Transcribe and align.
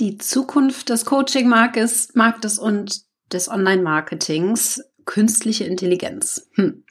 Die 0.00 0.18
Zukunft 0.18 0.88
des 0.88 1.04
Coaching-Marktes 1.04 2.14
Marktes 2.14 2.58
und 2.58 3.02
des 3.32 3.48
Online-Marketings, 3.48 4.82
künstliche 5.04 5.64
Intelligenz. 5.64 6.48
Hm. 6.54 6.82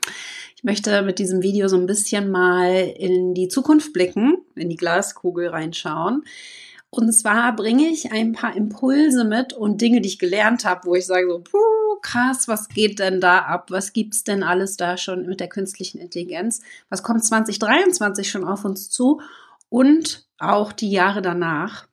Ich 0.56 0.64
möchte 0.64 1.02
mit 1.02 1.20
diesem 1.20 1.42
Video 1.42 1.68
so 1.68 1.76
ein 1.76 1.86
bisschen 1.86 2.32
mal 2.32 2.72
in 2.98 3.34
die 3.34 3.50
Zukunft 3.50 3.92
blicken, 3.92 4.38
in 4.56 4.70
die 4.70 4.78
Glaskugel 4.78 5.50
reinschauen. 5.50 6.24
Und 6.90 7.12
zwar 7.12 7.54
bringe 7.54 7.90
ich 7.90 8.14
ein 8.14 8.32
paar 8.32 8.56
Impulse 8.56 9.26
mit 9.26 9.52
und 9.52 9.82
Dinge, 9.82 10.00
die 10.00 10.08
ich 10.08 10.20
gelernt 10.20 10.64
habe, 10.64 10.86
wo 10.86 10.96
ich 10.96 11.06
sage 11.06 11.28
so, 11.28 11.40
puh, 11.40 12.00
krass, 12.02 12.48
was 12.48 12.70
geht 12.70 13.00
denn 13.00 13.20
da 13.20 13.40
ab? 13.40 13.70
Was 13.70 13.92
gibt's 13.92 14.24
denn 14.24 14.44
alles 14.44 14.78
da 14.78 14.96
schon 14.96 15.26
mit 15.26 15.42
der 15.42 15.50
künstlichen 15.50 15.98
Intelligenz? 15.98 16.62
Was 16.88 17.04
kommt 17.04 17.26
2023 17.26 18.30
schon 18.30 18.46
auf 18.46 18.64
uns 18.64 18.90
zu? 18.90 19.20
Und 19.68 20.26
auch 20.38 20.72
die 20.72 20.92
Jahre 20.92 21.22
danach. 21.22 21.88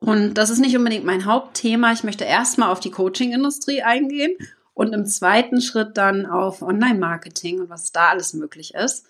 Und 0.00 0.34
das 0.34 0.50
ist 0.50 0.58
nicht 0.58 0.76
unbedingt 0.76 1.04
mein 1.04 1.24
Hauptthema. 1.24 1.92
Ich 1.92 2.04
möchte 2.04 2.24
erstmal 2.24 2.70
auf 2.70 2.80
die 2.80 2.90
Coaching-Industrie 2.90 3.82
eingehen 3.82 4.36
und 4.74 4.92
im 4.92 5.06
zweiten 5.06 5.60
Schritt 5.60 5.96
dann 5.96 6.26
auf 6.26 6.62
Online-Marketing 6.62 7.60
und 7.60 7.70
was 7.70 7.92
da 7.92 8.08
alles 8.08 8.34
möglich 8.34 8.74
ist. 8.74 9.06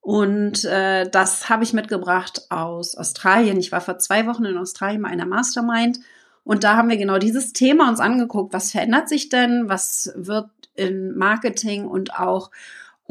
Und 0.00 0.64
äh, 0.64 1.08
das 1.08 1.48
habe 1.48 1.62
ich 1.62 1.72
mitgebracht 1.72 2.46
aus 2.50 2.96
Australien. 2.96 3.58
Ich 3.58 3.70
war 3.70 3.80
vor 3.80 3.98
zwei 3.98 4.26
Wochen 4.26 4.44
in 4.44 4.56
Australien 4.56 5.02
bei 5.02 5.08
einer 5.08 5.26
Mastermind 5.26 6.00
und 6.44 6.64
da 6.64 6.76
haben 6.76 6.88
wir 6.88 6.96
genau 6.96 7.18
dieses 7.18 7.52
Thema 7.52 7.88
uns 7.88 8.00
angeguckt. 8.00 8.52
Was 8.52 8.72
verändert 8.72 9.08
sich 9.08 9.28
denn? 9.28 9.68
Was 9.68 10.12
wird 10.16 10.50
in 10.74 11.16
Marketing 11.16 11.86
und 11.86 12.18
auch 12.18 12.50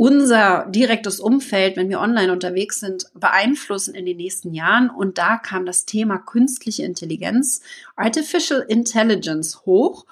unser 0.01 0.65
direktes 0.67 1.19
Umfeld, 1.19 1.77
wenn 1.77 1.87
wir 1.89 1.99
online 1.99 2.33
unterwegs 2.33 2.79
sind, 2.79 3.05
beeinflussen 3.13 3.93
in 3.93 4.07
den 4.07 4.17
nächsten 4.17 4.51
Jahren. 4.51 4.89
Und 4.89 5.19
da 5.19 5.37
kam 5.37 5.67
das 5.67 5.85
Thema 5.85 6.17
künstliche 6.17 6.83
Intelligenz, 6.83 7.61
Artificial 7.95 8.65
Intelligence 8.67 9.63
hoch. 9.67 10.07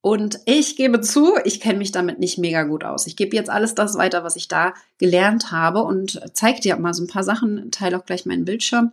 Und 0.00 0.38
ich 0.44 0.76
gebe 0.76 1.00
zu, 1.00 1.34
ich 1.44 1.60
kenne 1.60 1.78
mich 1.78 1.90
damit 1.90 2.20
nicht 2.20 2.38
mega 2.38 2.62
gut 2.62 2.84
aus. 2.84 3.08
Ich 3.08 3.16
gebe 3.16 3.34
jetzt 3.34 3.50
alles 3.50 3.74
das 3.74 3.98
weiter, 3.98 4.22
was 4.22 4.36
ich 4.36 4.46
da 4.46 4.72
gelernt 4.98 5.50
habe 5.50 5.82
und 5.82 6.20
zeige 6.32 6.60
dir 6.60 6.76
mal 6.76 6.94
so 6.94 7.02
ein 7.02 7.08
paar 7.08 7.24
Sachen, 7.24 7.72
teile 7.72 7.98
auch 7.98 8.06
gleich 8.06 8.26
meinen 8.26 8.44
Bildschirm 8.44 8.92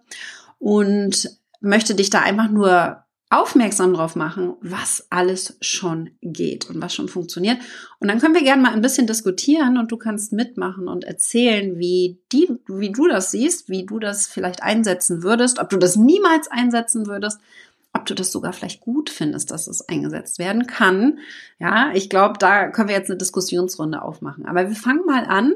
und 0.57 1.37
möchte 1.59 1.93
dich 1.93 2.09
da 2.09 2.21
einfach 2.21 2.49
nur 2.49 3.03
aufmerksam 3.31 3.93
drauf 3.93 4.17
machen, 4.17 4.55
was 4.61 5.07
alles 5.09 5.57
schon 5.61 6.11
geht 6.21 6.69
und 6.69 6.81
was 6.81 6.93
schon 6.93 7.07
funktioniert. 7.07 7.57
Und 7.99 8.09
dann 8.09 8.19
können 8.19 8.35
wir 8.35 8.43
gerne 8.43 8.61
mal 8.61 8.73
ein 8.73 8.81
bisschen 8.81 9.07
diskutieren 9.07 9.77
und 9.77 9.89
du 9.91 9.97
kannst 9.97 10.33
mitmachen 10.33 10.89
und 10.89 11.05
erzählen, 11.05 11.79
wie 11.79 12.19
die, 12.33 12.49
wie 12.67 12.91
du 12.91 13.07
das 13.07 13.31
siehst, 13.31 13.69
wie 13.69 13.85
du 13.85 13.99
das 13.99 14.27
vielleicht 14.27 14.61
einsetzen 14.61 15.23
würdest, 15.23 15.59
ob 15.59 15.69
du 15.69 15.77
das 15.77 15.95
niemals 15.95 16.49
einsetzen 16.51 17.07
würdest, 17.07 17.39
ob 17.93 18.05
du 18.05 18.15
das 18.15 18.33
sogar 18.33 18.51
vielleicht 18.51 18.81
gut 18.81 19.09
findest, 19.09 19.49
dass 19.49 19.67
es 19.67 19.87
eingesetzt 19.87 20.37
werden 20.37 20.67
kann. 20.67 21.19
Ja, 21.57 21.91
ich 21.93 22.09
glaube, 22.09 22.37
da 22.37 22.67
können 22.67 22.89
wir 22.89 22.95
jetzt 22.95 23.09
eine 23.09 23.17
Diskussionsrunde 23.17 24.01
aufmachen. 24.01 24.45
Aber 24.45 24.67
wir 24.67 24.75
fangen 24.75 25.05
mal 25.05 25.25
an 25.25 25.53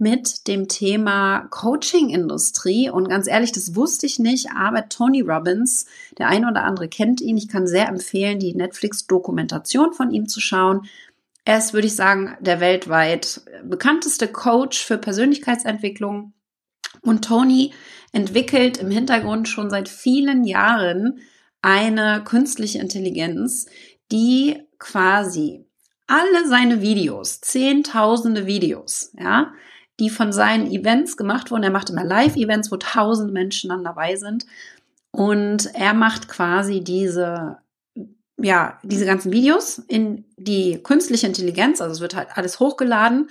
mit 0.00 0.48
dem 0.48 0.66
Thema 0.66 1.46
Coaching-Industrie. 1.50 2.90
Und 2.90 3.08
ganz 3.08 3.28
ehrlich, 3.28 3.52
das 3.52 3.74
wusste 3.74 4.06
ich 4.06 4.18
nicht, 4.18 4.48
aber 4.56 4.88
Tony 4.88 5.20
Robbins, 5.20 5.86
der 6.18 6.28
eine 6.28 6.48
oder 6.48 6.64
andere 6.64 6.88
kennt 6.88 7.20
ihn. 7.20 7.36
Ich 7.36 7.48
kann 7.48 7.66
sehr 7.66 7.88
empfehlen, 7.88 8.38
die 8.38 8.54
Netflix-Dokumentation 8.54 9.92
von 9.92 10.10
ihm 10.10 10.26
zu 10.26 10.40
schauen. 10.40 10.86
Er 11.44 11.58
ist, 11.58 11.74
würde 11.74 11.86
ich 11.86 11.96
sagen, 11.96 12.36
der 12.40 12.60
weltweit 12.60 13.42
bekannteste 13.62 14.28
Coach 14.28 14.84
für 14.84 14.98
Persönlichkeitsentwicklung. 14.98 16.32
Und 17.02 17.24
Tony 17.24 17.72
entwickelt 18.12 18.78
im 18.78 18.90
Hintergrund 18.90 19.48
schon 19.48 19.70
seit 19.70 19.88
vielen 19.88 20.44
Jahren 20.44 21.20
eine 21.62 22.22
künstliche 22.24 22.78
Intelligenz, 22.78 23.66
die 24.10 24.62
quasi 24.78 25.66
alle 26.06 26.48
seine 26.48 26.80
Videos, 26.80 27.40
zehntausende 27.40 28.46
Videos, 28.46 29.12
ja, 29.18 29.52
die 30.00 30.10
von 30.10 30.32
seinen 30.32 30.70
Events 30.70 31.16
gemacht 31.16 31.50
wurden. 31.50 31.62
Er 31.62 31.70
macht 31.70 31.90
immer 31.90 32.04
Live-Events, 32.04 32.72
wo 32.72 32.76
tausend 32.76 33.32
Menschen 33.32 33.68
dann 33.68 33.84
dabei 33.84 34.16
sind. 34.16 34.46
Und 35.12 35.74
er 35.74 35.94
macht 35.94 36.28
quasi 36.28 36.82
diese, 36.82 37.58
ja, 38.38 38.78
diese 38.82 39.04
ganzen 39.04 39.32
Videos 39.32 39.78
in 39.78 40.24
die 40.36 40.82
künstliche 40.82 41.26
Intelligenz, 41.26 41.80
also 41.80 41.92
es 41.92 42.00
wird 42.00 42.16
halt 42.16 42.28
alles 42.34 42.60
hochgeladen. 42.60 43.30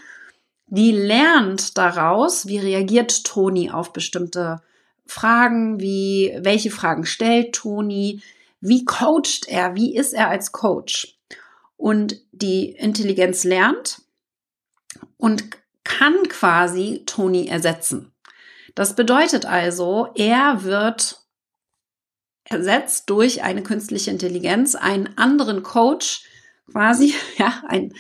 Die 0.68 0.92
lernt 0.92 1.78
daraus, 1.78 2.46
wie 2.46 2.60
reagiert 2.60 3.24
Toni 3.26 3.72
auf 3.72 3.92
bestimmte 3.92 4.62
Fragen, 5.08 5.80
wie, 5.80 6.38
welche 6.42 6.70
Fragen 6.70 7.06
stellt 7.06 7.56
Toni, 7.56 8.22
wie 8.62 8.86
coacht 8.86 9.48
er, 9.48 9.74
wie 9.76 9.96
ist 9.96 10.14
er 10.14 10.30
als 10.30 10.52
Coach. 10.52 11.18
Und 11.78 12.18
die 12.32 12.72
Intelligenz 12.72 13.46
lernt 13.46 14.02
und 15.18 15.46
kann 15.90 16.30
quasi 16.30 17.04
Tony 17.06 17.48
ersetzen. 17.48 18.14
Das 18.76 18.96
bedeutet 18.96 19.46
also, 19.46 20.10
er 20.16 20.64
wird 20.64 21.20
ersetzt 22.46 23.10
durch 23.10 23.44
eine 23.44 23.64
künstliche 23.64 24.12
Intelligenz, 24.12 24.76
einen 24.76 25.18
anderen 25.18 25.64
Coach 25.64 26.24
quasi, 26.72 27.16
ja, 27.38 27.64
ein, 27.68 27.94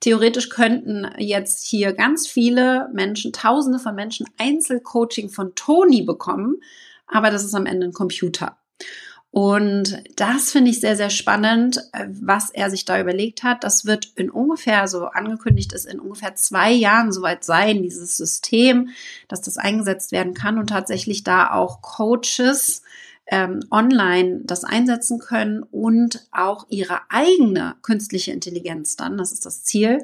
theoretisch 0.00 0.50
könnten 0.50 1.08
jetzt 1.18 1.64
hier 1.64 1.92
ganz 1.92 2.26
viele 2.26 2.88
Menschen, 2.92 3.32
tausende 3.32 3.78
von 3.78 3.94
Menschen 3.94 4.26
Einzelcoaching 4.38 5.30
von 5.30 5.54
Tony 5.54 6.02
bekommen, 6.02 6.56
aber 7.06 7.30
das 7.30 7.44
ist 7.44 7.54
am 7.54 7.66
Ende 7.66 7.86
ein 7.86 7.92
Computer. 7.92 8.58
Und 9.30 10.02
das 10.16 10.50
finde 10.52 10.70
ich 10.70 10.80
sehr, 10.80 10.96
sehr 10.96 11.10
spannend, 11.10 11.78
äh, 11.92 12.06
was 12.08 12.50
er 12.50 12.70
sich 12.70 12.84
da 12.84 12.98
überlegt 12.98 13.42
hat. 13.42 13.64
Das 13.64 13.84
wird 13.84 14.12
in 14.16 14.30
ungefähr, 14.30 14.88
so 14.88 15.06
angekündigt 15.06 15.72
ist, 15.74 15.84
in 15.84 16.00
ungefähr 16.00 16.34
zwei 16.36 16.72
Jahren 16.72 17.12
soweit 17.12 17.44
sein, 17.44 17.82
dieses 17.82 18.16
System, 18.16 18.88
dass 19.28 19.42
das 19.42 19.58
eingesetzt 19.58 20.12
werden 20.12 20.32
kann 20.32 20.58
und 20.58 20.68
tatsächlich 20.68 21.22
da 21.22 21.50
auch 21.50 21.82
Coaches 21.82 22.82
ähm, 23.26 23.60
online 23.70 24.40
das 24.44 24.64
einsetzen 24.64 25.18
können 25.18 25.62
und 25.64 26.26
auch 26.30 26.66
ihre 26.70 27.00
eigene 27.10 27.74
künstliche 27.82 28.32
Intelligenz 28.32 28.96
dann, 28.96 29.18
das 29.18 29.32
ist 29.32 29.44
das 29.44 29.64
Ziel, 29.64 29.98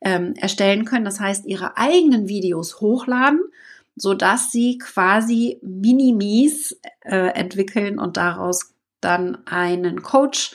ähm, 0.00 0.34
erstellen 0.34 0.84
können. 0.84 1.04
Das 1.04 1.20
heißt, 1.20 1.46
ihre 1.46 1.76
eigenen 1.76 2.28
Videos 2.28 2.80
hochladen 2.80 3.40
so 3.96 4.14
dass 4.14 4.50
sie 4.50 4.78
quasi 4.78 5.58
Minimis 5.62 6.78
äh, 7.02 7.28
entwickeln 7.34 7.98
und 7.98 8.16
daraus 8.16 8.74
dann 9.00 9.46
einen 9.46 10.02
Coach 10.02 10.54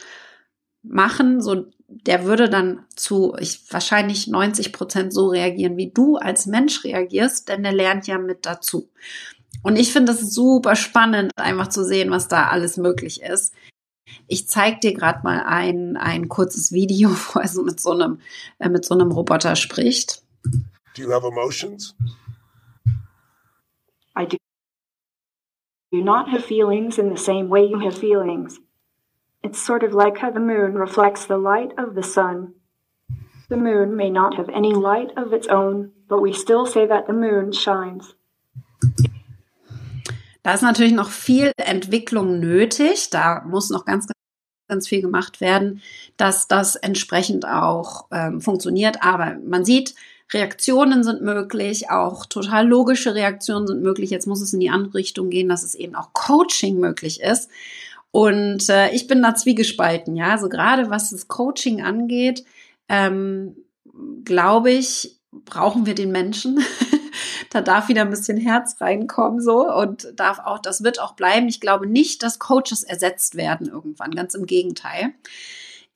machen, 0.84 1.42
so 1.42 1.66
der 1.88 2.26
würde 2.26 2.50
dann 2.50 2.86
zu 2.96 3.36
ich, 3.40 3.62
wahrscheinlich 3.72 4.28
90 4.28 4.74
Prozent 4.74 5.14
so 5.14 5.28
reagieren, 5.28 5.78
wie 5.78 5.92
du 5.92 6.18
als 6.18 6.46
Mensch 6.46 6.84
reagierst, 6.84 7.48
denn 7.48 7.64
er 7.64 7.74
lernt 7.74 8.08
ja 8.08 8.18
mit 8.18 8.46
dazu. 8.46 8.90
Und 9.64 9.78
ich 9.78 9.92
finde 9.92 10.12
es 10.12 10.34
super 10.34 10.76
spannend, 10.76 11.32
einfach 11.38 11.68
zu 11.68 11.84
sehen, 11.84 12.12
was 12.12 12.28
da 12.28 12.48
alles 12.48 12.78
möglich 12.78 13.22
ist. 13.22 13.54
Ich 14.28 14.48
zeige 14.48 14.80
dir 14.80 14.94
gerade 14.94 15.22
mal 15.24 15.44
ein, 15.46 15.98
ein 15.98 16.28
kurzes 16.28 16.72
Video, 16.72 17.10
wo 17.34 17.40
er 17.40 17.48
so 17.48 17.64
mit 17.64 17.80
so 17.80 17.92
einem, 17.92 18.20
äh, 18.60 18.70
mit 18.70 18.86
so 18.86 18.94
einem 18.94 19.12
Roboter 19.12 19.56
spricht. 19.56 20.22
Do 20.96 21.04
you 21.04 21.12
have 21.12 21.26
emotions? 21.26 21.96
I 24.18 24.26
do 24.26 24.38
not 26.04 26.30
have 26.30 26.44
feelings 26.44 26.98
in 26.98 27.10
the 27.10 27.18
same 27.18 27.50
way 27.50 27.66
you 27.66 27.80
have 27.80 27.96
feelings. 27.96 28.60
It's 29.44 29.64
sort 29.64 29.84
of 29.84 29.94
like 29.94 30.18
how 30.18 30.32
the 30.32 30.40
moon 30.40 30.74
reflects 30.74 31.26
the 31.26 31.38
light 31.38 31.72
of 31.78 31.94
the 31.94 32.02
sun. 32.02 32.56
The 33.50 33.58
moon 33.58 33.96
may 33.96 34.10
not 34.10 34.36
have 34.36 34.50
any 34.50 34.74
light 34.74 35.12
of 35.16 35.34
its 35.34 35.48
own, 35.48 35.92
but 36.10 36.20
we 36.20 36.34
still 36.34 36.66
say 36.66 36.88
that 36.88 37.06
the 37.06 37.14
moon 37.14 37.52
shines. 37.52 38.16
Da 40.44 40.54
ist 40.54 40.64
natürlich 40.64 40.94
noch 40.94 41.12
viel 41.12 41.52
Entwicklung 41.58 42.40
nötig. 42.40 43.12
Da 43.12 43.44
muss 43.46 43.70
noch 43.70 43.86
ganz, 43.86 44.08
ganz 44.68 44.88
viel 44.88 45.02
gemacht 45.02 45.42
werden, 45.42 45.82
dass 46.16 46.48
das 46.48 46.76
entsprechend 46.76 47.46
auch 47.46 48.08
ähm, 48.12 48.42
funktioniert. 48.42 49.04
Aber 49.04 49.38
man 49.46 49.64
sieht, 49.64 49.94
Reaktionen 50.34 51.04
sind 51.04 51.22
möglich, 51.22 51.90
auch 51.90 52.26
total 52.26 52.68
logische 52.68 53.16
Reaktionen 53.16 53.68
sind 53.68 53.82
möglich. 53.82 54.10
Jetzt 54.10 54.28
muss 54.28 54.42
es 54.42 54.54
in 54.54 54.60
die 54.60 54.70
andere 54.70 54.96
Richtung 54.96 55.30
gehen, 55.30 55.48
dass 55.48 55.64
es 55.64 55.76
eben 55.76 55.96
auch 55.96 56.12
Coaching 56.14 56.80
möglich 56.80 57.22
ist. 57.22 57.50
Und 58.12 58.70
äh, 58.70 58.90
ich 58.92 59.08
bin 59.08 59.22
da 59.22 59.36
zwiegespalten, 59.36 60.16
ja. 60.16 60.32
Also 60.32 60.50
gerade 60.50 60.90
was 60.90 61.12
das 61.12 61.28
Coaching 61.28 61.82
angeht, 61.82 62.44
ähm, 62.90 63.56
glaube 64.24 64.72
ich, 64.72 65.20
brauchen 65.32 65.86
wir 65.86 65.96
den 65.96 66.12
Menschen. 66.12 66.60
da 67.52 67.62
darf 67.62 67.88
wieder 67.88 68.02
ein 68.02 68.10
bisschen 68.10 68.38
Herz 68.38 68.82
reinkommen 68.82 69.42
so 69.42 69.72
und 69.72 70.14
darf 70.16 70.40
auch, 70.40 70.60
das 70.60 70.84
wird 70.84 71.00
auch 71.00 71.14
bleiben. 71.14 71.48
Ich 71.48 71.62
glaube 71.62 71.88
nicht, 71.88 72.24
dass 72.24 72.40
Coaches 72.40 72.84
ersetzt 72.84 73.36
werden 73.36 73.68
irgendwann, 73.68 74.12
ganz 74.12 74.36
im 74.36 74.46
Gegenteil. 74.46 75.14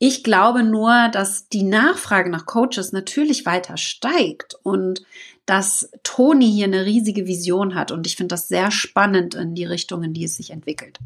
Ich 0.03 0.23
glaube 0.23 0.63
nur, 0.63 1.09
dass 1.09 1.47
die 1.47 1.61
Nachfrage 1.61 2.31
nach 2.31 2.47
Coaches 2.47 2.91
natürlich 2.91 3.45
weiter 3.45 3.77
steigt 3.77 4.55
und 4.63 5.03
dass 5.45 5.91
Toni 6.01 6.51
hier 6.51 6.65
eine 6.65 6.85
riesige 6.85 7.27
Vision 7.27 7.75
hat 7.75 7.91
und 7.91 8.07
ich 8.07 8.15
finde 8.15 8.33
das 8.33 8.47
sehr 8.47 8.71
spannend 8.71 9.35
in 9.35 9.53
die 9.53 9.63
Richtung, 9.63 10.01
in 10.01 10.15
die 10.15 10.23
es 10.23 10.37
sich 10.37 10.49
entwickelt. 10.49 10.97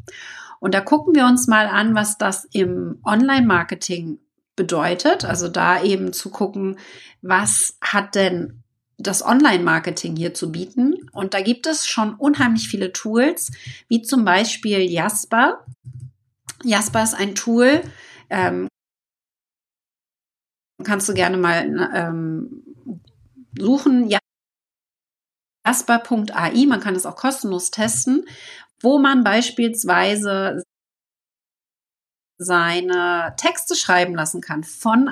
Und 0.60 0.72
da 0.72 0.80
gucken 0.80 1.14
wir 1.14 1.26
uns 1.26 1.46
mal 1.46 1.66
an, 1.66 1.94
was 1.94 2.16
das 2.16 2.46
im 2.52 2.98
Online-Marketing 3.04 4.18
bedeutet. 4.56 5.26
Also 5.26 5.48
da 5.48 5.82
eben 5.82 6.14
zu 6.14 6.30
gucken, 6.30 6.78
was 7.20 7.76
hat 7.82 8.14
denn 8.14 8.62
das 8.96 9.22
Online-Marketing 9.22 10.16
hier 10.16 10.32
zu 10.32 10.50
bieten. 10.50 11.10
Und 11.12 11.34
da 11.34 11.42
gibt 11.42 11.66
es 11.66 11.86
schon 11.86 12.14
unheimlich 12.14 12.66
viele 12.66 12.94
Tools, 12.94 13.52
wie 13.88 14.00
zum 14.00 14.24
Beispiel 14.24 14.90
Jasper. 14.90 15.66
Jasper 16.64 17.02
ist 17.02 17.14
ein 17.14 17.34
Tool, 17.34 17.82
ähm, 18.30 18.68
kannst 20.84 21.08
du 21.08 21.14
gerne 21.14 21.36
mal 21.36 21.90
ähm, 21.94 22.64
suchen. 23.58 24.10
Jasper.ai, 25.66 26.66
man 26.66 26.80
kann 26.80 26.94
es 26.94 27.06
auch 27.06 27.16
kostenlos 27.16 27.70
testen, 27.70 28.28
wo 28.80 28.98
man 28.98 29.24
beispielsweise 29.24 30.62
seine 32.38 33.34
Texte 33.36 33.74
schreiben 33.74 34.14
lassen 34.14 34.40
kann 34.40 34.62
von 34.62 35.08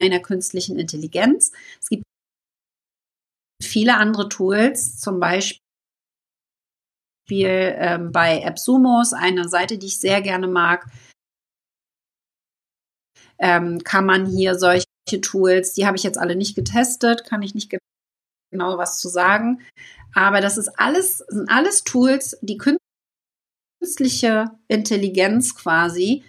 einer 0.00 0.20
künstlichen 0.20 0.78
Intelligenz. 0.78 1.52
Es 1.80 1.88
gibt 1.88 2.04
viele 3.62 3.96
andere 3.96 4.28
Tools, 4.28 4.98
zum 4.98 5.20
Beispiel 5.20 5.60
ähm, 7.30 8.12
bei 8.12 8.46
AppSumos, 8.46 9.12
eine 9.12 9.48
Seite, 9.48 9.78
die 9.78 9.86
ich 9.86 10.00
sehr 10.00 10.22
gerne 10.22 10.48
mag, 10.48 10.86
ähm, 13.38 13.82
kann 13.84 14.04
man 14.06 14.26
hier 14.26 14.58
solche 14.58 14.86
Tools, 15.22 15.72
die 15.72 15.86
habe 15.86 15.96
ich 15.96 16.02
jetzt 16.02 16.18
alle 16.18 16.36
nicht 16.36 16.54
getestet, 16.54 17.24
kann 17.24 17.42
ich 17.42 17.54
nicht 17.54 17.70
genau 18.50 18.78
was 18.78 19.00
zu 19.00 19.08
sagen, 19.08 19.60
aber 20.14 20.40
das 20.40 20.58
ist 20.58 20.68
alles, 20.78 21.18
sind 21.28 21.50
alles 21.50 21.84
Tools, 21.84 22.36
die 22.42 22.58
künstliche 23.80 24.50
Intelligenz 24.68 25.54
quasi 25.54 26.24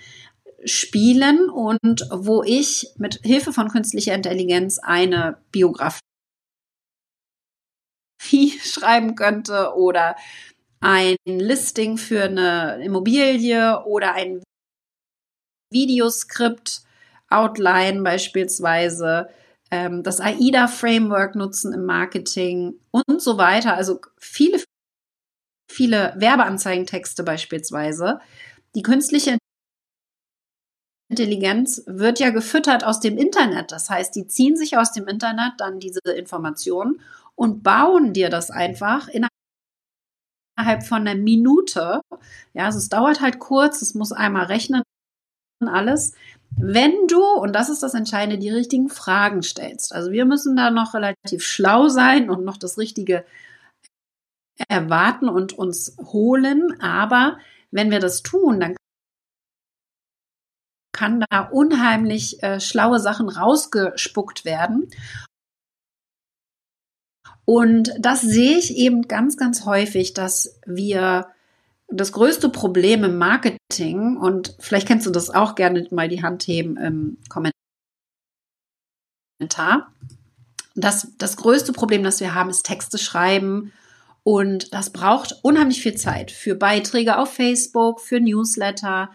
spielen 0.65 1.49
und 1.49 2.07
wo 2.11 2.43
ich 2.43 2.89
mit 2.97 3.21
Hilfe 3.23 3.53
von 3.53 3.69
künstlicher 3.69 4.13
Intelligenz 4.13 4.79
eine 4.79 5.37
Biografie 5.51 6.01
schreiben 8.61 9.15
könnte 9.15 9.73
oder 9.75 10.15
ein 10.81 11.17
Listing 11.25 11.97
für 11.97 12.23
eine 12.23 12.83
Immobilie 12.83 13.83
oder 13.85 14.13
ein 14.13 14.43
Videoskript, 15.71 16.81
Outline 17.29 18.01
beispielsweise, 18.03 19.29
ähm, 19.71 20.03
das 20.03 20.19
AIDA-Framework 20.19 21.35
nutzen 21.35 21.73
im 21.73 21.85
Marketing 21.85 22.79
und 22.91 23.21
so 23.21 23.37
weiter. 23.37 23.75
Also 23.75 24.01
viele, 24.17 24.63
viele 25.71 26.13
Werbeanzeigentexte 26.17 27.23
beispielsweise. 27.23 28.19
Die 28.75 28.81
künstliche 28.81 29.37
Intelligenz 31.09 31.83
wird 31.87 32.19
ja 32.19 32.29
gefüttert 32.29 32.83
aus 32.83 32.99
dem 32.99 33.17
Internet. 33.17 33.71
Das 33.71 33.89
heißt, 33.89 34.15
die 34.15 34.27
ziehen 34.27 34.55
sich 34.55 34.77
aus 34.77 34.91
dem 34.91 35.07
Internet 35.07 35.53
dann 35.57 35.79
diese 35.79 36.01
Informationen 36.15 37.01
und 37.35 37.63
bauen 37.63 38.13
dir 38.13 38.29
das 38.29 38.51
einfach 38.51 39.07
innerhalb 39.07 39.31
von 40.85 41.07
einer 41.07 41.15
Minute. 41.15 42.01
Ja, 42.53 42.65
also 42.65 42.77
es 42.77 42.89
dauert 42.89 43.21
halt 43.21 43.39
kurz, 43.39 43.81
es 43.81 43.95
muss 43.95 44.11
einmal 44.11 44.45
rechnen, 44.45 44.83
alles. 45.67 46.13
Wenn 46.57 47.07
du, 47.07 47.23
und 47.23 47.53
das 47.53 47.69
ist 47.69 47.83
das 47.83 47.93
Entscheidende, 47.93 48.37
die 48.37 48.49
richtigen 48.49 48.89
Fragen 48.89 49.43
stellst. 49.43 49.93
Also 49.93 50.11
wir 50.11 50.25
müssen 50.25 50.55
da 50.55 50.71
noch 50.71 50.93
relativ 50.93 51.43
schlau 51.43 51.89
sein 51.89 52.29
und 52.29 52.43
noch 52.43 52.57
das 52.57 52.77
Richtige 52.77 53.25
erwarten 54.67 55.29
und 55.29 55.53
uns 55.53 55.95
holen. 56.01 56.81
Aber 56.81 57.37
wenn 57.71 57.91
wir 57.91 57.99
das 57.99 58.23
tun, 58.23 58.59
dann 58.59 58.75
kann 60.91 61.23
da 61.29 61.41
unheimlich 61.41 62.43
äh, 62.43 62.59
schlaue 62.59 62.99
Sachen 62.99 63.29
rausgespuckt 63.29 64.43
werden. 64.43 64.89
Und 67.45 67.93
das 67.97 68.21
sehe 68.21 68.57
ich 68.57 68.75
eben 68.75 69.07
ganz, 69.07 69.37
ganz 69.37 69.65
häufig, 69.65 70.13
dass 70.13 70.59
wir 70.65 71.27
das 71.91 72.11
größte 72.11 72.49
Problem 72.49 73.03
im 73.03 73.17
Marketing, 73.17 74.17
und 74.17 74.55
vielleicht 74.59 74.87
kennst 74.87 75.05
du 75.05 75.11
das 75.11 75.29
auch 75.29 75.55
gerne 75.55 75.87
mal 75.91 76.07
die 76.07 76.21
Hand 76.21 76.43
heben 76.47 76.77
im 76.77 77.17
Kommentar, 79.39 79.91
das, 80.75 81.09
das 81.17 81.37
größte 81.37 81.73
Problem, 81.73 82.03
das 82.03 82.19
wir 82.19 82.33
haben, 82.35 82.49
ist 82.49 82.65
Texte 82.65 82.97
schreiben. 82.97 83.73
Und 84.23 84.73
das 84.73 84.91
braucht 84.91 85.39
unheimlich 85.41 85.81
viel 85.81 85.95
Zeit 85.95 86.31
für 86.31 86.55
Beiträge 86.55 87.17
auf 87.17 87.33
Facebook, 87.33 87.99
für 87.99 88.19
Newsletter, 88.19 89.09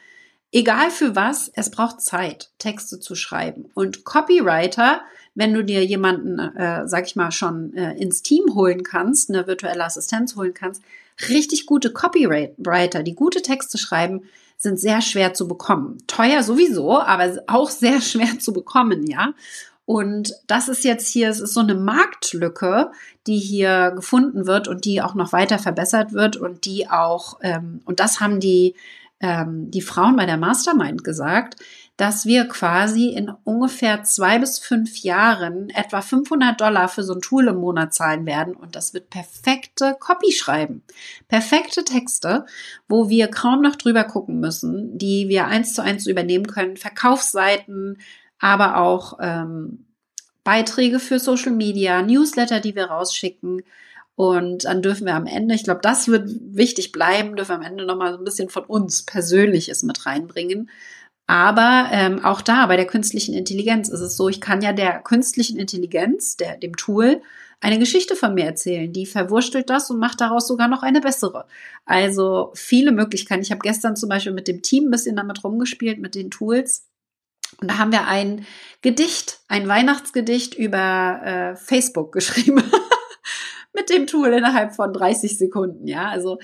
Egal 0.57 0.93
für 0.93 1.17
was, 1.17 1.51
es 1.57 1.69
braucht 1.69 2.01
Zeit, 2.01 2.53
Texte 2.59 3.01
zu 3.01 3.17
schreiben. 3.17 3.73
Und 3.75 4.05
Copywriter, 4.05 5.01
wenn 5.35 5.53
du 5.53 5.65
dir 5.65 5.85
jemanden, 5.85 6.39
äh, 6.39 6.87
sag 6.87 7.07
ich 7.07 7.17
mal, 7.17 7.33
schon 7.33 7.75
äh, 7.75 7.95
ins 7.95 8.23
Team 8.23 8.55
holen 8.55 8.85
kannst, 8.85 9.31
eine 9.31 9.49
virtuelle 9.49 9.83
Assistenz 9.83 10.37
holen 10.37 10.55
kannst, 10.55 10.81
richtig 11.29 11.67
gute 11.67 11.93
Copywriter, 11.93 13.03
die 13.03 13.15
gute 13.15 13.43
Texte 13.43 13.79
schreiben, 13.79 14.23
sind 14.57 14.79
sehr 14.81 15.01
schwer 15.01 15.35
zu 15.35 15.49
bekommen. 15.49 15.99
Teuer 16.07 16.43
sowieso, 16.43 17.01
aber 17.01 17.43
auch 17.47 17.71
sehr 17.71 18.01
schwer 18.03 18.39
zu 18.39 18.53
bekommen, 18.53 19.07
ja. 19.07 19.35
Und 19.87 20.33
das 20.47 20.69
ist 20.69 20.83
jetzt 20.83 21.09
hier, 21.09 21.29
es 21.29 21.41
ist 21.41 21.53
so 21.53 21.61
eine 21.61 21.75
Marktlücke, 21.75 22.91
die 23.27 23.37
hier 23.37 23.93
gefunden 23.95 24.47
wird 24.47 24.67
und 24.67 24.87
die 24.87 25.03
auch 25.03 25.15
noch 25.15 25.33
weiter 25.33 25.59
verbessert 25.59 26.15
wird 26.15 26.37
und 26.39 26.65
die 26.65 26.89
auch, 26.89 27.39
ähm, 27.43 27.83
und 27.85 28.01
das 28.01 28.19
haben 28.21 28.41
die 28.41 28.75
ähm, 29.21 29.71
die 29.71 29.81
Frauen 29.81 30.17
bei 30.17 30.27
der 30.27 30.37
Mastermind 30.37 31.03
gesagt, 31.03 31.57
dass 31.97 32.27
wir 32.27 32.47
quasi 32.47 33.11
in 33.11 33.31
ungefähr 33.45 34.03
zwei 34.03 34.39
bis 34.39 34.59
fünf 34.59 34.99
Jahren 34.99 35.71
etwa 35.71 36.01
500 36.01 36.61
Dollar 36.61 36.89
für 36.89 37.05
so 37.05 37.15
ein 37.15 37.21
Tool 37.21 37.47
im 37.49 37.57
Monat 37.57 37.95
zahlen 37.95 38.27
werden 38.27 38.55
und 38.55 38.75
das 38.75 38.95
wird 38.95 39.11
perfekte 39.11 39.97
Copy 40.01 40.33
schreiben. 40.33 40.83
Perfekte 41.29 41.85
Texte, 41.85 42.47
wo 42.89 43.09
wir 43.09 43.29
kaum 43.29 43.63
noch 43.63 43.77
drüber 43.77 44.05
gucken 44.05 44.41
müssen, 44.41 44.99
die 44.99 45.29
wir 45.29 45.47
eins 45.47 45.75
zu 45.75 45.83
eins 45.83 46.07
übernehmen 46.07 46.47
können, 46.47 46.77
Verkaufsseiten, 46.77 47.99
aber 48.41 48.79
auch 48.79 49.19
ähm, 49.21 49.87
Beiträge 50.43 50.99
für 50.99 51.21
Social 51.21 51.53
Media, 51.53 52.03
Newsletter, 52.03 52.61
die 52.61 52.75
wir 52.75 52.87
rausschicken, 52.87 53.63
und 54.17 54.65
dann 54.65 54.81
dürfen 54.81 55.07
wir 55.07 55.15
am 55.15 55.27
Ende, 55.27 55.55
ich 55.55 55.65
glaube, 55.65 55.81
das 55.83 56.07
wird 56.07 56.31
wichtig 56.41 56.93
bleiben, 56.93 57.35
dürfen 57.35 57.51
wir 57.51 57.57
am 57.57 57.63
Ende 57.63 57.85
nochmal 57.85 58.13
so 58.13 58.19
ein 58.19 58.25
bisschen 58.25 58.49
von 58.49 58.65
uns 58.65 59.03
Persönliches 59.03 59.83
mit 59.83 60.07
reinbringen. 60.07 60.71
Aber 61.27 61.89
ähm, 61.91 62.23
auch 62.25 62.43
da 62.43 62.67
bei 62.67 62.77
der 62.77 62.87
künstlichen 62.87 63.35
Intelligenz 63.35 63.89
ist 63.89 64.01
es 64.01 64.17
so, 64.17 64.29
ich 64.29 64.41
kann 64.41 64.61
ja 64.61 64.73
der 64.73 65.01
künstlichen 65.01 65.59
Intelligenz, 65.59 66.37
der, 66.37 66.57
dem 66.57 66.77
Tool, 66.77 67.23
eine 67.61 67.79
Geschichte 67.79 68.15
von 68.15 68.35
mir 68.35 68.45
erzählen. 68.45 68.93
Die 68.93 69.07
verwurstelt 69.07 69.71
das 69.71 69.91
und 69.91 69.99
macht 69.99 70.21
daraus 70.21 70.47
sogar 70.47 70.69
noch 70.69 70.83
eine 70.83 71.01
bessere. 71.01 71.47
Also 71.87 72.53
viele 72.55 72.93
Möglichkeiten. 72.93 73.41
Ich 73.41 73.51
habe 73.51 73.61
gestern 73.63 73.97
zum 73.97 74.11
Beispiel 74.11 74.35
mit 74.35 74.49
dem 74.49 74.61
Team 74.61 74.89
ein 74.89 74.91
bisschen 74.91 75.17
damit 75.17 75.43
rumgespielt, 75.45 75.99
mit 75.99 76.15
den 76.15 76.31
Tools. 76.31 76.87
Und 77.61 77.71
da 77.71 77.79
haben 77.79 77.93
wir 77.93 78.07
ein 78.07 78.45
Gedicht, 78.83 79.41
ein 79.49 79.67
Weihnachtsgedicht 79.67 80.55
über 80.55 81.21
äh, 81.25 81.57
Facebook 81.57 82.13
geschrieben. 82.13 82.63
Mit 83.75 83.91
dem 83.91 84.07
Tool 84.07 84.29
innerhalb 84.29 84.75
von 84.75 84.93
30 84.93 85.37
Sekunden. 85.37 85.87
Ja, 85.87 86.09
also 86.09 86.39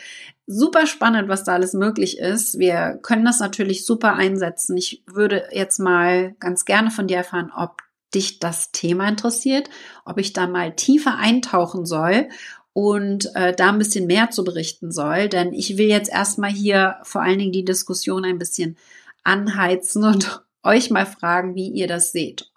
super 0.47 0.87
spannend, 0.87 1.29
was 1.29 1.45
da 1.45 1.55
alles 1.55 1.73
möglich 1.73 2.19
ist. 2.19 2.59
Wir 2.59 2.99
können 3.03 3.25
das 3.25 3.39
natürlich 3.39 3.87
super 3.87 4.15
einsetzen. 4.15 4.77
Ich 4.77 5.03
würde 5.07 5.49
jetzt 5.53 5.79
mal 5.79 6.35
ganz 6.41 6.65
gerne 6.65 6.91
von 6.91 7.07
dir 7.07 7.19
erfahren, 7.19 7.53
ob 7.57 7.77
dich 8.15 8.41
das 8.41 8.73
Thema 8.73 9.09
interessiert, 9.09 9.71
ob 10.05 10.19
ich 10.19 10.33
da 10.33 10.49
mal 10.49 10.75
tiefer 10.75 11.17
eintauchen 11.17 11.87
soll 11.87 12.29
und 12.73 13.35
äh, 13.37 13.55
da 13.55 13.69
ein 13.69 13.79
bisschen 13.79 14.07
mehr 14.07 14.31
zu 14.31 14.43
berichten 14.43 14.91
soll. 14.91 15.29
Denn 15.29 15.53
ich 15.53 15.79
will 15.79 15.87
jetzt 15.87 16.11
erstmal 16.11 16.51
hier 16.51 16.97
vor 17.03 17.23
allen 17.23 17.39
Dingen 17.39 17.53
die 17.53 17.65
Diskussion 17.65 18.25
ein 18.25 18.39
bisschen 18.39 18.77
anheizen 19.23 20.05
und 20.05 20.45
euch 20.63 20.91
mal 20.91 21.07
fragen, 21.07 21.55
wie 21.55 21.69
ihr 21.69 21.87
das 21.87 22.11
seht. 22.11 22.51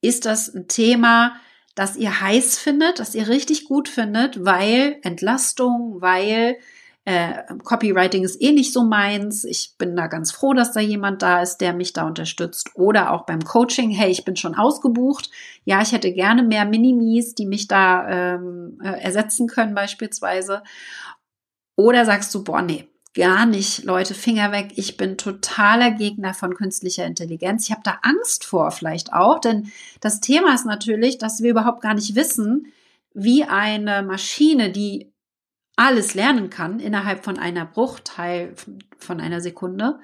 Ist 0.00 0.24
das 0.24 0.54
ein 0.54 0.68
Thema, 0.68 1.34
das 1.80 1.96
ihr 1.96 2.20
heiß 2.20 2.58
findet, 2.58 2.98
das 2.98 3.14
ihr 3.14 3.26
richtig 3.26 3.64
gut 3.64 3.88
findet, 3.88 4.44
weil 4.44 4.98
Entlastung, 5.00 6.02
weil 6.02 6.58
äh, 7.06 7.42
Copywriting 7.64 8.22
ist 8.22 8.38
eh 8.42 8.52
nicht 8.52 8.74
so 8.74 8.84
meins. 8.84 9.44
Ich 9.44 9.76
bin 9.78 9.96
da 9.96 10.06
ganz 10.06 10.30
froh, 10.30 10.52
dass 10.52 10.72
da 10.72 10.80
jemand 10.80 11.22
da 11.22 11.40
ist, 11.40 11.56
der 11.62 11.72
mich 11.72 11.94
da 11.94 12.06
unterstützt. 12.06 12.72
Oder 12.74 13.12
auch 13.12 13.24
beim 13.24 13.42
Coaching, 13.42 13.88
hey, 13.88 14.10
ich 14.10 14.26
bin 14.26 14.36
schon 14.36 14.56
ausgebucht. 14.56 15.30
Ja, 15.64 15.80
ich 15.80 15.92
hätte 15.92 16.12
gerne 16.12 16.42
mehr 16.42 16.66
Minimis, 16.66 17.34
die 17.34 17.46
mich 17.46 17.66
da 17.66 18.34
ähm, 18.34 18.78
äh, 18.84 19.00
ersetzen 19.00 19.46
können 19.46 19.74
beispielsweise. 19.74 20.62
Oder 21.76 22.04
sagst 22.04 22.34
du, 22.34 22.44
boah, 22.44 22.60
nee, 22.60 22.89
gar 23.14 23.46
nicht, 23.46 23.84
Leute, 23.84 24.14
Finger 24.14 24.52
weg. 24.52 24.72
Ich 24.76 24.96
bin 24.96 25.16
totaler 25.16 25.90
Gegner 25.90 26.34
von 26.34 26.54
künstlicher 26.54 27.04
Intelligenz. 27.06 27.64
Ich 27.64 27.72
habe 27.72 27.82
da 27.84 27.98
Angst 28.02 28.44
vor 28.44 28.70
vielleicht 28.70 29.12
auch, 29.12 29.40
denn 29.40 29.72
das 30.00 30.20
Thema 30.20 30.54
ist 30.54 30.66
natürlich, 30.66 31.18
dass 31.18 31.42
wir 31.42 31.50
überhaupt 31.50 31.82
gar 31.82 31.94
nicht 31.94 32.14
wissen, 32.14 32.72
wie 33.12 33.44
eine 33.44 34.02
Maschine, 34.02 34.70
die 34.70 35.12
alles 35.76 36.14
lernen 36.14 36.50
kann 36.50 36.78
innerhalb 36.78 37.24
von 37.24 37.38
einer 37.38 37.64
Bruchteil 37.64 38.54
von 38.98 39.20
einer 39.20 39.40
Sekunde, 39.40 39.98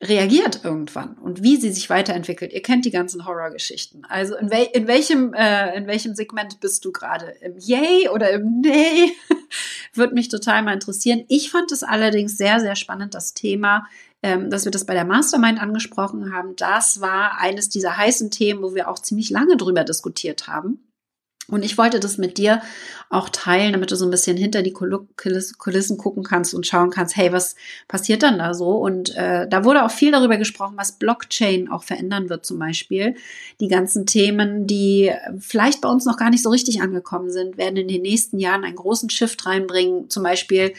reagiert 0.00 0.60
irgendwann 0.62 1.18
und 1.18 1.42
wie 1.42 1.56
sie 1.56 1.72
sich 1.72 1.90
weiterentwickelt. 1.90 2.52
Ihr 2.52 2.62
kennt 2.62 2.84
die 2.84 2.92
ganzen 2.92 3.26
Horrorgeschichten. 3.26 4.04
Also 4.08 4.36
in, 4.36 4.50
wel 4.50 4.68
in 4.72 4.86
welchem 4.86 5.34
äh, 5.34 5.76
in 5.76 5.88
welchem 5.88 6.14
Segment 6.14 6.60
bist 6.60 6.84
du 6.84 6.92
gerade? 6.92 7.34
Im 7.40 7.58
Yay 7.58 8.08
oder 8.08 8.30
im 8.30 8.60
Nee? 8.60 9.12
Würde 9.94 10.14
mich 10.14 10.28
total 10.28 10.62
mal 10.62 10.74
interessieren. 10.74 11.24
Ich 11.28 11.50
fand 11.50 11.72
es 11.72 11.82
allerdings 11.82 12.36
sehr 12.36 12.60
sehr 12.60 12.76
spannend 12.76 13.14
das 13.14 13.34
Thema, 13.34 13.86
ähm, 14.22 14.50
dass 14.50 14.64
wir 14.64 14.72
das 14.72 14.86
bei 14.86 14.94
der 14.94 15.04
Mastermind 15.04 15.60
angesprochen 15.60 16.32
haben. 16.32 16.54
Das 16.54 17.00
war 17.00 17.40
eines 17.40 17.68
dieser 17.68 17.96
heißen 17.96 18.30
Themen, 18.30 18.62
wo 18.62 18.76
wir 18.76 18.88
auch 18.88 19.00
ziemlich 19.00 19.30
lange 19.30 19.56
drüber 19.56 19.82
diskutiert 19.82 20.46
haben. 20.46 20.87
Und 21.50 21.64
ich 21.64 21.78
wollte 21.78 21.98
das 21.98 22.18
mit 22.18 22.36
dir 22.36 22.60
auch 23.08 23.30
teilen, 23.30 23.72
damit 23.72 23.90
du 23.90 23.96
so 23.96 24.04
ein 24.04 24.10
bisschen 24.10 24.36
hinter 24.36 24.62
die 24.62 24.72
Kulissen 24.72 25.96
gucken 25.96 26.22
kannst 26.22 26.52
und 26.52 26.66
schauen 26.66 26.90
kannst, 26.90 27.16
hey, 27.16 27.32
was 27.32 27.56
passiert 27.88 28.22
dann 28.22 28.38
da 28.38 28.52
so? 28.52 28.72
Und 28.72 29.16
äh, 29.16 29.48
da 29.48 29.64
wurde 29.64 29.84
auch 29.84 29.90
viel 29.90 30.12
darüber 30.12 30.36
gesprochen, 30.36 30.76
was 30.76 30.98
Blockchain 30.98 31.70
auch 31.70 31.84
verändern 31.84 32.28
wird 32.28 32.44
zum 32.44 32.58
Beispiel. 32.58 33.14
Die 33.60 33.68
ganzen 33.68 34.04
Themen, 34.04 34.66
die 34.66 35.10
vielleicht 35.38 35.80
bei 35.80 35.88
uns 35.88 36.04
noch 36.04 36.18
gar 36.18 36.28
nicht 36.28 36.42
so 36.42 36.50
richtig 36.50 36.82
angekommen 36.82 37.30
sind, 37.30 37.56
werden 37.56 37.78
in 37.78 37.88
den 37.88 38.02
nächsten 38.02 38.38
Jahren 38.38 38.64
einen 38.64 38.76
großen 38.76 39.08
Shift 39.08 39.46
reinbringen. 39.46 40.10
Zum 40.10 40.22
Beispiel 40.22 40.74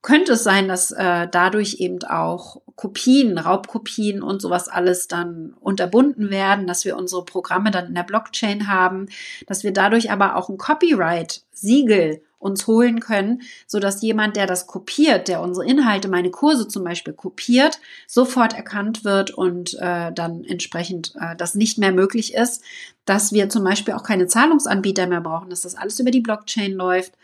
könnte 0.00 0.34
es 0.34 0.44
sein, 0.44 0.68
dass 0.68 0.92
äh, 0.92 1.26
dadurch 1.28 1.80
eben 1.80 2.04
auch 2.04 2.60
Kopien, 2.76 3.38
Raubkopien 3.38 4.22
und 4.22 4.42
sowas 4.42 4.68
alles 4.68 5.06
dann 5.06 5.54
unterbunden 5.60 6.30
werden, 6.30 6.66
dass 6.66 6.84
wir 6.84 6.96
unsere 6.96 7.24
Programme 7.24 7.70
dann 7.70 7.86
in 7.86 7.94
der 7.94 8.02
Blockchain 8.02 8.68
haben, 8.68 9.06
dass 9.46 9.62
wir 9.62 9.72
dadurch 9.72 10.10
aber 10.10 10.36
auch 10.36 10.48
ein 10.48 10.58
Copyright-Siegel 10.58 12.22
uns 12.38 12.66
holen 12.66 13.00
können, 13.00 13.40
so 13.66 13.78
dass 13.78 14.02
jemand, 14.02 14.36
der 14.36 14.46
das 14.46 14.66
kopiert, 14.66 15.28
der 15.28 15.40
unsere 15.40 15.66
Inhalte, 15.66 16.08
meine 16.08 16.30
Kurse 16.30 16.68
zum 16.68 16.84
Beispiel 16.84 17.14
kopiert, 17.14 17.80
sofort 18.06 18.52
erkannt 18.52 19.02
wird 19.02 19.30
und 19.30 19.74
äh, 19.80 20.12
dann 20.12 20.44
entsprechend 20.44 21.14
äh, 21.18 21.36
das 21.36 21.54
nicht 21.54 21.78
mehr 21.78 21.92
möglich 21.92 22.34
ist, 22.34 22.62
dass 23.06 23.32
wir 23.32 23.48
zum 23.48 23.64
Beispiel 23.64 23.94
auch 23.94 24.02
keine 24.02 24.26
Zahlungsanbieter 24.26 25.06
mehr 25.06 25.22
brauchen, 25.22 25.48
dass 25.48 25.62
das 25.62 25.74
alles 25.74 25.98
über 26.00 26.10
die 26.10 26.20
Blockchain 26.20 26.72
läuft 26.72 27.14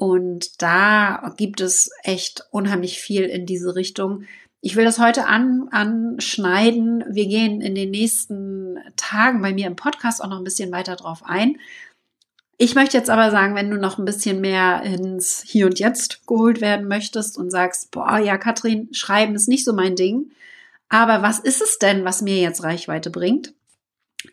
und 0.00 0.62
da 0.62 1.34
gibt 1.36 1.60
es 1.60 1.90
echt 2.04 2.46
unheimlich 2.50 2.98
viel 3.00 3.24
in 3.24 3.44
diese 3.44 3.74
Richtung. 3.74 4.24
Ich 4.62 4.76
will 4.76 4.84
das 4.84 4.98
heute 4.98 5.26
an, 5.26 5.68
anschneiden. 5.70 7.04
Wir 7.08 7.26
gehen 7.26 7.62
in 7.62 7.74
den 7.74 7.90
nächsten 7.90 8.78
Tagen 8.96 9.40
bei 9.40 9.54
mir 9.54 9.66
im 9.66 9.76
Podcast 9.76 10.22
auch 10.22 10.28
noch 10.28 10.36
ein 10.36 10.44
bisschen 10.44 10.70
weiter 10.70 10.96
drauf 10.96 11.22
ein. 11.24 11.58
Ich 12.58 12.74
möchte 12.74 12.98
jetzt 12.98 13.08
aber 13.08 13.30
sagen, 13.30 13.54
wenn 13.54 13.70
du 13.70 13.78
noch 13.78 13.96
ein 13.96 14.04
bisschen 14.04 14.42
mehr 14.42 14.82
ins 14.82 15.42
Hier 15.46 15.64
und 15.64 15.78
Jetzt 15.78 16.26
geholt 16.26 16.60
werden 16.60 16.88
möchtest 16.88 17.38
und 17.38 17.50
sagst, 17.50 17.90
boah, 17.90 18.18
ja, 18.18 18.36
Katrin, 18.36 18.92
schreiben 18.92 19.34
ist 19.34 19.48
nicht 19.48 19.64
so 19.64 19.72
mein 19.72 19.96
Ding. 19.96 20.30
Aber 20.90 21.22
was 21.22 21.38
ist 21.38 21.62
es 21.62 21.78
denn, 21.78 22.04
was 22.04 22.20
mir 22.20 22.36
jetzt 22.36 22.62
Reichweite 22.62 23.08
bringt? 23.08 23.54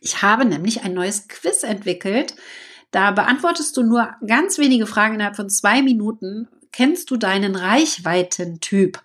Ich 0.01 0.21
habe 0.21 0.43
nämlich 0.43 0.83
ein 0.83 0.93
neues 0.93 1.29
Quiz 1.29 1.63
entwickelt, 1.63 2.35
da 2.91 3.11
beantwortest 3.11 3.77
du 3.77 3.83
nur 3.83 4.13
ganz 4.25 4.57
wenige 4.57 4.87
Fragen 4.87 5.15
innerhalb 5.15 5.37
von 5.37 5.49
zwei 5.49 5.81
Minuten. 5.81 6.49
Kennst 6.73 7.11
du 7.11 7.17
deinen 7.17 7.55
Reichweitentyp? 7.55 9.01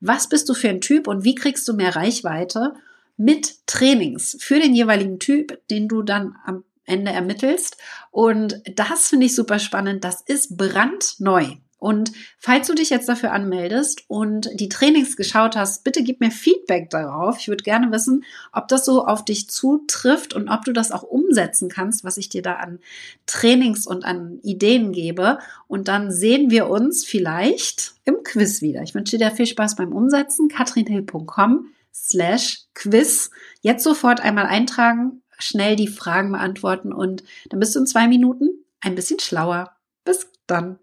Was 0.00 0.28
bist 0.28 0.48
du 0.48 0.54
für 0.54 0.68
ein 0.68 0.80
Typ 0.80 1.06
und 1.06 1.24
wie 1.24 1.34
kriegst 1.34 1.66
du 1.68 1.74
mehr 1.74 1.96
Reichweite? 1.96 2.74
Mit 3.16 3.66
Trainings 3.66 4.36
für 4.40 4.58
den 4.58 4.74
jeweiligen 4.74 5.18
Typ, 5.18 5.60
den 5.68 5.88
du 5.88 6.02
dann 6.02 6.36
am 6.44 6.64
Ende 6.84 7.12
ermittelst. 7.12 7.76
Und 8.10 8.60
das 8.74 9.08
finde 9.08 9.26
ich 9.26 9.34
super 9.34 9.58
spannend. 9.58 10.04
Das 10.04 10.20
ist 10.20 10.56
brandneu. 10.56 11.46
Und 11.84 12.12
falls 12.38 12.66
du 12.66 12.74
dich 12.74 12.88
jetzt 12.88 13.10
dafür 13.10 13.32
anmeldest 13.32 14.04
und 14.08 14.48
die 14.54 14.70
Trainings 14.70 15.18
geschaut 15.18 15.54
hast, 15.54 15.84
bitte 15.84 16.02
gib 16.02 16.18
mir 16.18 16.30
Feedback 16.30 16.88
darauf. 16.88 17.38
Ich 17.38 17.48
würde 17.48 17.62
gerne 17.62 17.92
wissen, 17.92 18.24
ob 18.54 18.68
das 18.68 18.86
so 18.86 19.04
auf 19.04 19.22
dich 19.22 19.50
zutrifft 19.50 20.32
und 20.32 20.48
ob 20.48 20.64
du 20.64 20.72
das 20.72 20.92
auch 20.92 21.02
umsetzen 21.02 21.68
kannst, 21.68 22.02
was 22.02 22.16
ich 22.16 22.30
dir 22.30 22.40
da 22.40 22.54
an 22.54 22.78
Trainings 23.26 23.86
und 23.86 24.06
an 24.06 24.38
Ideen 24.42 24.92
gebe. 24.92 25.40
Und 25.68 25.88
dann 25.88 26.10
sehen 26.10 26.50
wir 26.50 26.70
uns 26.70 27.04
vielleicht 27.04 27.96
im 28.06 28.22
Quiz 28.24 28.62
wieder. 28.62 28.80
Ich 28.80 28.94
wünsche 28.94 29.18
dir 29.18 29.30
viel 29.30 29.44
Spaß 29.44 29.76
beim 29.76 29.92
Umsetzen. 29.92 30.48
katrinhill.com 30.48 31.66
slash 31.92 32.62
Quiz. 32.72 33.30
Jetzt 33.60 33.84
sofort 33.84 34.22
einmal 34.22 34.46
eintragen, 34.46 35.20
schnell 35.38 35.76
die 35.76 35.88
Fragen 35.88 36.32
beantworten 36.32 36.94
und 36.94 37.24
dann 37.50 37.60
bist 37.60 37.74
du 37.74 37.80
in 37.80 37.86
zwei 37.86 38.08
Minuten 38.08 38.64
ein 38.80 38.94
bisschen 38.94 39.20
schlauer. 39.20 39.76
Bis 40.06 40.28
dann. 40.46 40.78